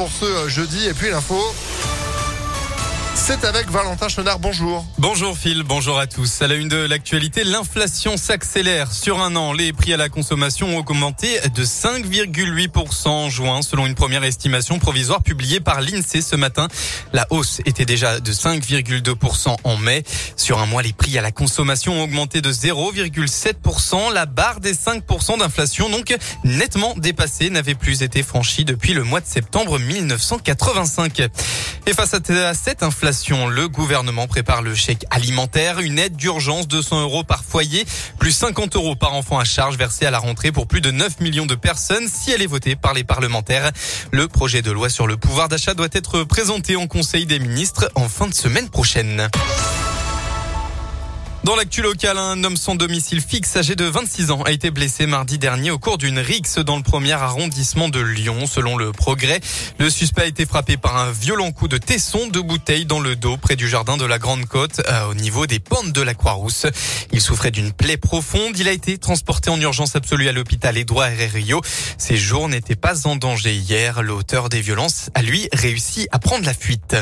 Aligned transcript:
pour 0.00 0.10
ce 0.10 0.24
euh, 0.24 0.48
jeudi. 0.48 0.88
Et 0.88 0.94
puis 0.94 1.10
l'info. 1.10 1.36
C'est 3.14 3.44
avec 3.44 3.68
Valentin 3.70 4.08
Chenard. 4.08 4.38
Bonjour. 4.38 4.84
Bonjour 4.98 5.36
Phil, 5.36 5.62
bonjour 5.62 5.98
à 5.98 6.06
tous. 6.06 6.42
À 6.42 6.46
la 6.46 6.54
une 6.54 6.68
de 6.68 6.76
l'actualité, 6.76 7.44
l'inflation 7.44 8.16
s'accélère. 8.16 8.92
Sur 8.92 9.20
un 9.20 9.36
an, 9.36 9.52
les 9.52 9.72
prix 9.72 9.92
à 9.92 9.96
la 9.96 10.08
consommation 10.08 10.68
ont 10.68 10.78
augmenté 10.78 11.40
de 11.54 11.64
5,8% 11.64 13.08
en 13.08 13.28
juin, 13.28 13.62
selon 13.62 13.86
une 13.86 13.94
première 13.94 14.24
estimation 14.24 14.78
provisoire 14.78 15.22
publiée 15.22 15.60
par 15.60 15.80
l'INSEE 15.80 16.22
ce 16.22 16.36
matin. 16.36 16.68
La 17.12 17.26
hausse 17.30 17.60
était 17.66 17.84
déjà 17.84 18.20
de 18.20 18.32
5,2% 18.32 19.56
en 19.64 19.76
mai. 19.76 20.04
Sur 20.36 20.58
un 20.58 20.66
mois, 20.66 20.82
les 20.82 20.92
prix 20.92 21.18
à 21.18 21.22
la 21.22 21.32
consommation 21.32 22.00
ont 22.00 22.04
augmenté 22.04 22.40
de 22.40 22.52
0,7%. 22.52 24.12
La 24.12 24.26
barre 24.26 24.60
des 24.60 24.74
5% 24.74 25.38
d'inflation, 25.38 25.90
donc 25.90 26.16
nettement 26.44 26.94
dépassée, 26.96 27.50
n'avait 27.50 27.74
plus 27.74 28.02
été 28.02 28.22
franchie 28.22 28.64
depuis 28.64 28.94
le 28.94 29.02
mois 29.02 29.20
de 29.20 29.26
septembre 29.26 29.78
1985. 29.78 31.28
Et 31.86 31.92
face 31.92 32.14
à 32.14 32.54
cette 32.54 32.82
inflation, 32.82 32.99
le 33.02 33.66
gouvernement 33.66 34.26
prépare 34.26 34.60
le 34.60 34.74
chèque 34.74 35.06
alimentaire, 35.10 35.80
une 35.80 35.98
aide 35.98 36.16
d'urgence 36.16 36.68
de 36.68 36.76
200 36.76 37.00
euros 37.00 37.24
par 37.24 37.44
foyer, 37.44 37.86
plus 38.18 38.32
50 38.32 38.76
euros 38.76 38.94
par 38.94 39.14
enfant 39.14 39.38
à 39.38 39.44
charge 39.44 39.78
versée 39.78 40.04
à 40.04 40.10
la 40.10 40.18
rentrée 40.18 40.52
pour 40.52 40.66
plus 40.66 40.82
de 40.82 40.90
9 40.90 41.20
millions 41.20 41.46
de 41.46 41.54
personnes 41.54 42.08
si 42.08 42.30
elle 42.30 42.42
est 42.42 42.46
votée 42.46 42.76
par 42.76 42.92
les 42.92 43.04
parlementaires. 43.04 43.70
Le 44.12 44.28
projet 44.28 44.60
de 44.60 44.70
loi 44.70 44.90
sur 44.90 45.06
le 45.06 45.16
pouvoir 45.16 45.48
d'achat 45.48 45.72
doit 45.72 45.88
être 45.92 46.24
présenté 46.24 46.76
en 46.76 46.86
Conseil 46.86 47.24
des 47.24 47.38
ministres 47.38 47.90
en 47.94 48.08
fin 48.08 48.28
de 48.28 48.34
semaine 48.34 48.68
prochaine. 48.68 49.28
Dans 51.42 51.56
l'actu 51.56 51.80
local, 51.80 52.18
un 52.18 52.44
homme 52.44 52.58
sans 52.58 52.74
domicile 52.74 53.22
fixe 53.22 53.56
âgé 53.56 53.74
de 53.74 53.86
26 53.86 54.30
ans 54.30 54.42
a 54.42 54.50
été 54.50 54.70
blessé 54.70 55.06
mardi 55.06 55.38
dernier 55.38 55.70
au 55.70 55.78
cours 55.78 55.96
d'une 55.96 56.18
rixe 56.18 56.58
dans 56.58 56.76
le 56.76 56.82
premier 56.82 57.12
arrondissement 57.12 57.88
de 57.88 57.98
Lyon. 57.98 58.46
Selon 58.46 58.76
le 58.76 58.92
progrès, 58.92 59.40
le 59.78 59.88
suspect 59.88 60.22
a 60.22 60.26
été 60.26 60.44
frappé 60.44 60.76
par 60.76 60.98
un 60.98 61.10
violent 61.10 61.50
coup 61.50 61.66
de 61.66 61.78
tesson 61.78 62.26
de 62.26 62.40
bouteille 62.40 62.84
dans 62.84 63.00
le 63.00 63.16
dos 63.16 63.38
près 63.38 63.56
du 63.56 63.70
jardin 63.70 63.96
de 63.96 64.04
la 64.04 64.18
Grande 64.18 64.44
Côte 64.44 64.82
euh, 64.86 65.06
au 65.06 65.14
niveau 65.14 65.46
des 65.46 65.60
pentes 65.60 65.92
de 65.92 66.02
la 66.02 66.12
Croix-Rousse. 66.12 66.66
Il 67.10 67.22
souffrait 67.22 67.50
d'une 67.50 67.72
plaie 67.72 67.96
profonde. 67.96 68.58
Il 68.58 68.68
a 68.68 68.72
été 68.72 68.98
transporté 68.98 69.48
en 69.48 69.58
urgence 69.58 69.96
absolue 69.96 70.28
à 70.28 70.32
l'hôpital 70.32 70.76
Édouard 70.76 71.08
Herrerio. 71.08 71.62
Ses 71.96 72.18
jours 72.18 72.50
n'étaient 72.50 72.76
pas 72.76 73.06
en 73.06 73.16
danger 73.16 73.54
hier. 73.54 74.02
L'auteur 74.02 74.50
des 74.50 74.60
violences 74.60 75.08
a 75.14 75.22
lui 75.22 75.48
réussi 75.54 76.06
à 76.12 76.18
prendre 76.18 76.44
la 76.44 76.54
fuite. 76.54 76.96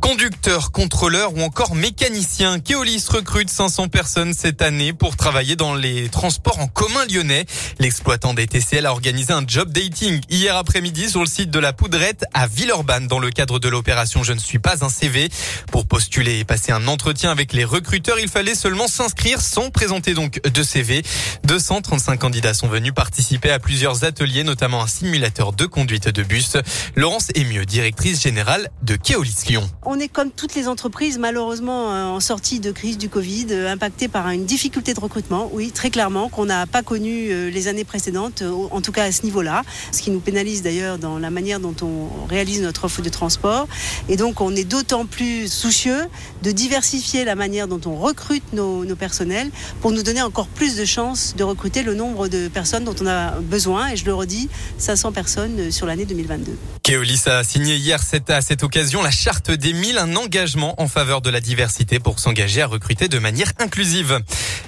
Conducteurs, 0.00 0.70
contrôleurs 0.70 1.34
ou 1.34 1.42
encore 1.42 1.74
mécaniciens, 1.74 2.60
Keolis 2.60 3.04
recrute 3.08 3.50
500 3.50 3.88
personnes 3.88 4.32
cette 4.32 4.62
année 4.62 4.92
pour 4.92 5.16
travailler 5.16 5.56
dans 5.56 5.74
les 5.74 6.08
transports 6.08 6.60
en 6.60 6.66
commun 6.68 7.04
lyonnais. 7.10 7.46
L'exploitant 7.78 8.32
des 8.32 8.46
TCL 8.46 8.86
a 8.86 8.92
organisé 8.92 9.32
un 9.32 9.42
job 9.46 9.70
dating 9.70 10.20
hier 10.30 10.56
après-midi 10.56 11.10
sur 11.10 11.20
le 11.20 11.26
site 11.26 11.50
de 11.50 11.58
la 11.58 11.72
Poudrette 11.72 12.24
à 12.32 12.46
Villeurbanne 12.46 13.06
dans 13.06 13.18
le 13.18 13.30
cadre 13.30 13.58
de 13.58 13.68
l'opération 13.68 14.22
Je 14.22 14.32
ne 14.32 14.38
suis 14.38 14.58
pas 14.58 14.84
un 14.84 14.88
CV. 14.88 15.28
Pour 15.72 15.86
postuler 15.86 16.38
et 16.38 16.44
passer 16.44 16.72
un 16.72 16.86
entretien 16.88 17.30
avec 17.30 17.52
les 17.52 17.64
recruteurs, 17.64 18.18
il 18.18 18.28
fallait 18.28 18.54
seulement 18.54 18.88
s'inscrire 18.88 19.40
sans 19.40 19.70
présenter 19.70 20.14
donc 20.14 20.40
de 20.42 20.62
CV. 20.62 21.02
235 21.44 22.18
candidats 22.18 22.54
sont 22.54 22.68
venus 22.68 22.92
participer 22.94 23.50
à 23.50 23.58
plusieurs 23.58 24.04
ateliers, 24.04 24.44
notamment 24.44 24.82
un 24.82 24.86
simulateur 24.86 25.52
de 25.52 25.66
conduite 25.66 26.08
de 26.08 26.22
bus. 26.22 26.56
Laurence 26.94 27.28
Emieux, 27.34 27.66
directrice 27.66 28.22
générale 28.22 28.70
de 28.82 28.96
Keolis 28.96 29.44
Lyon 29.48 29.68
on 29.90 29.98
est 29.98 30.08
comme 30.08 30.30
toutes 30.30 30.54
les 30.54 30.68
entreprises, 30.68 31.18
malheureusement 31.18 31.90
euh, 31.90 32.04
en 32.04 32.20
sortie 32.20 32.60
de 32.60 32.70
crise 32.72 32.98
du 32.98 33.08
Covid, 33.08 33.46
euh, 33.52 33.72
impacté 33.72 34.06
par 34.06 34.28
une 34.28 34.44
difficulté 34.44 34.92
de 34.92 35.00
recrutement, 35.00 35.48
oui, 35.54 35.70
très 35.72 35.88
clairement, 35.88 36.28
qu'on 36.28 36.44
n'a 36.44 36.66
pas 36.66 36.82
connu 36.82 37.30
euh, 37.30 37.48
les 37.48 37.68
années 37.68 37.84
précédentes, 37.84 38.42
en 38.70 38.82
tout 38.82 38.92
cas 38.92 39.04
à 39.04 39.12
ce 39.12 39.22
niveau-là, 39.22 39.62
ce 39.92 40.02
qui 40.02 40.10
nous 40.10 40.20
pénalise 40.20 40.62
d'ailleurs 40.62 40.98
dans 40.98 41.18
la 41.18 41.30
manière 41.30 41.58
dont 41.58 41.74
on 41.80 42.26
réalise 42.26 42.60
notre 42.60 42.84
offre 42.84 43.00
de 43.00 43.08
transport. 43.08 43.66
Et 44.10 44.18
donc 44.18 44.42
on 44.42 44.54
est 44.54 44.64
d'autant 44.64 45.06
plus 45.06 45.50
soucieux 45.50 46.02
de 46.42 46.50
diversifier 46.50 47.24
la 47.24 47.34
manière 47.34 47.66
dont 47.66 47.80
on 47.86 47.96
recrute 47.96 48.52
nos, 48.52 48.84
personnels 48.94 49.50
pour 49.80 49.92
nous 49.92 50.02
donner 50.02 50.20
encore 50.20 50.48
plus 50.48 50.76
de 50.76 50.84
chances 50.84 51.34
de 51.34 51.44
recruter 51.44 51.82
le 51.82 51.94
nombre 51.94 52.28
de 52.28 52.48
personnes 52.48 52.84
dont 52.84 52.96
on 53.00 53.06
a 53.06 53.40
besoin. 53.40 53.88
Et 53.88 53.96
je 53.96 54.04
le 54.04 54.12
redis, 54.12 54.50
500 54.76 55.12
personnes 55.12 55.70
sur 55.70 55.86
l'année 55.86 56.04
2022. 56.04 56.52
Keolis 56.82 57.22
a 57.26 57.44
signé 57.44 57.76
hier 57.76 58.00
à 58.28 58.40
cette 58.40 58.62
occasion 58.62 59.02
la 59.02 59.10
charte 59.10 59.50
des 59.50 59.77
un 59.98 60.16
engagement 60.16 60.80
en 60.82 60.88
faveur 60.88 61.22
de 61.22 61.30
la 61.30 61.40
diversité 61.40 62.00
pour 62.00 62.18
s'engager 62.18 62.62
à 62.62 62.66
recruter 62.66 63.06
de 63.06 63.18
manière 63.18 63.52
inclusive. 63.58 64.20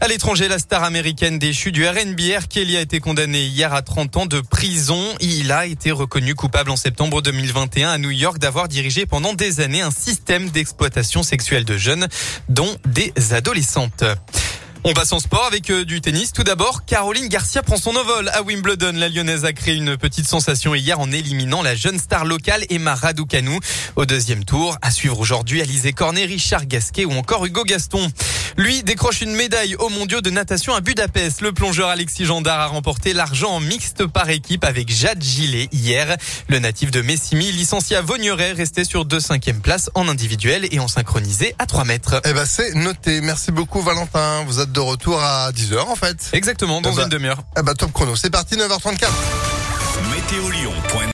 À 0.00 0.06
l'étranger, 0.06 0.46
la 0.46 0.60
star 0.60 0.84
américaine 0.84 1.40
déchue 1.40 1.72
du 1.72 1.86
RNBR, 1.86 2.46
Kelly 2.48 2.76
a 2.76 2.80
été 2.80 3.00
condamné 3.00 3.42
hier 3.42 3.74
à 3.74 3.82
30 3.82 4.16
ans 4.16 4.26
de 4.26 4.40
prison. 4.40 5.02
Il 5.20 5.50
a 5.50 5.66
été 5.66 5.90
reconnu 5.90 6.34
coupable 6.36 6.70
en 6.70 6.76
septembre 6.76 7.20
2021 7.20 7.90
à 7.90 7.98
New 7.98 8.10
York 8.10 8.38
d'avoir 8.38 8.68
dirigé 8.68 9.04
pendant 9.04 9.34
des 9.34 9.60
années 9.60 9.82
un 9.82 9.90
système 9.90 10.50
d'exploitation 10.50 11.24
sexuelle 11.24 11.64
de 11.64 11.76
jeunes, 11.76 12.06
dont 12.48 12.76
des 12.86 13.12
adolescentes. 13.32 14.04
On 14.84 14.94
passe 14.94 15.12
en 15.12 15.20
sport 15.20 15.44
avec 15.44 15.70
euh, 15.70 15.84
du 15.84 16.00
tennis. 16.00 16.32
Tout 16.32 16.42
d'abord, 16.42 16.84
Caroline 16.84 17.28
Garcia 17.28 17.62
prend 17.62 17.76
son 17.76 17.94
envol 17.94 18.28
à 18.30 18.42
Wimbledon. 18.42 18.90
La 18.96 19.08
Lyonnaise 19.08 19.44
a 19.44 19.52
créé 19.52 19.76
une 19.76 19.96
petite 19.96 20.26
sensation 20.26 20.74
hier 20.74 20.98
en 20.98 21.12
éliminant 21.12 21.62
la 21.62 21.76
jeune 21.76 22.00
star 22.00 22.24
locale 22.24 22.64
Emma 22.68 22.96
Raducanu 22.96 23.60
au 23.94 24.06
deuxième 24.06 24.44
tour. 24.44 24.76
À 24.82 24.90
suivre 24.90 25.20
aujourd'hui, 25.20 25.62
Alizé 25.62 25.92
Cornet, 25.92 26.24
Richard 26.24 26.66
Gasquet 26.66 27.04
ou 27.04 27.12
encore 27.12 27.46
Hugo 27.46 27.62
Gaston. 27.62 28.10
Lui 28.56 28.82
décroche 28.82 29.22
une 29.22 29.34
médaille 29.34 29.74
aux 29.76 29.88
mondiaux 29.88 30.20
de 30.20 30.30
natation 30.30 30.74
à 30.74 30.80
Budapest. 30.80 31.40
Le 31.40 31.52
plongeur 31.52 31.88
Alexis 31.88 32.24
Gendard 32.24 32.60
a 32.60 32.66
remporté 32.66 33.12
l'argent 33.12 33.50
en 33.50 33.60
mixte 33.60 34.06
par 34.06 34.28
équipe 34.30 34.64
avec 34.64 34.90
Jade 34.90 35.22
Gillet 35.22 35.68
hier. 35.72 36.16
Le 36.48 36.58
natif 36.58 36.90
de 36.90 37.00
Messimi, 37.00 37.50
licencié 37.52 37.96
à 37.96 38.02
Vaugneray, 38.02 38.52
restait 38.52 38.84
sur 38.84 39.04
deux 39.04 39.20
cinquièmes 39.20 39.60
places 39.60 39.90
en 39.94 40.08
individuel 40.08 40.68
et 40.70 40.80
en 40.80 40.88
synchronisé 40.88 41.54
à 41.58 41.66
3 41.66 41.84
mètres. 41.84 42.20
Eh 42.24 42.32
ben, 42.32 42.44
c'est 42.44 42.74
noté. 42.74 43.20
Merci 43.20 43.52
beaucoup, 43.52 43.80
Valentin. 43.80 44.44
Vous 44.46 44.60
êtes 44.60 44.72
de 44.72 44.80
retour 44.80 45.22
à 45.22 45.50
10h, 45.52 45.78
en 45.80 45.96
fait. 45.96 46.30
Exactement, 46.32 46.80
dans 46.80 46.92
eh 46.92 46.96
ben, 46.96 47.02
une 47.04 47.08
demi-heure. 47.08 47.42
Eh 47.58 47.62
ben, 47.62 47.74
top 47.74 47.92
chrono. 47.92 48.16
C'est 48.16 48.30
parti, 48.30 48.56
9h34. 48.56 49.08